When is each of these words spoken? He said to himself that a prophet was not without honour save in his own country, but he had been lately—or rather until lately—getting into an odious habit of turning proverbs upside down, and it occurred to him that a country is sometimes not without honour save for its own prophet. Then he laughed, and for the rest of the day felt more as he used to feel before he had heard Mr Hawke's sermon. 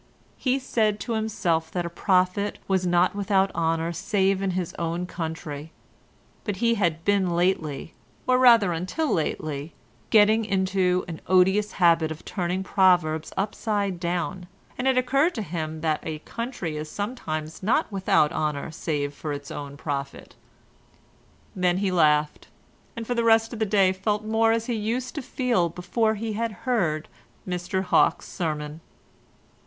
He 0.35 0.57
said 0.57 0.99
to 1.01 1.13
himself 1.13 1.69
that 1.69 1.85
a 1.85 1.89
prophet 1.91 2.57
was 2.67 2.87
not 2.87 3.13
without 3.13 3.53
honour 3.53 3.91
save 3.93 4.41
in 4.41 4.49
his 4.57 4.73
own 4.79 5.05
country, 5.05 5.71
but 6.43 6.55
he 6.55 6.73
had 6.73 7.05
been 7.05 7.29
lately—or 7.29 8.39
rather 8.39 8.73
until 8.73 9.13
lately—getting 9.13 10.43
into 10.43 11.05
an 11.07 11.21
odious 11.27 11.73
habit 11.73 12.09
of 12.09 12.25
turning 12.25 12.63
proverbs 12.63 13.31
upside 13.37 13.99
down, 13.99 14.47
and 14.75 14.87
it 14.87 14.97
occurred 14.97 15.35
to 15.35 15.43
him 15.43 15.81
that 15.81 15.99
a 16.01 16.17
country 16.17 16.77
is 16.77 16.89
sometimes 16.89 17.61
not 17.61 17.91
without 17.91 18.31
honour 18.31 18.71
save 18.71 19.13
for 19.13 19.31
its 19.31 19.51
own 19.51 19.77
prophet. 19.77 20.33
Then 21.55 21.77
he 21.77 21.91
laughed, 21.91 22.47
and 22.95 23.05
for 23.05 23.13
the 23.13 23.23
rest 23.23 23.53
of 23.53 23.59
the 23.59 23.67
day 23.67 23.93
felt 23.93 24.25
more 24.25 24.51
as 24.51 24.65
he 24.65 24.73
used 24.73 25.13
to 25.13 25.21
feel 25.21 25.69
before 25.69 26.15
he 26.15 26.33
had 26.33 26.51
heard 26.65 27.07
Mr 27.47 27.83
Hawke's 27.83 28.27
sermon. 28.27 28.81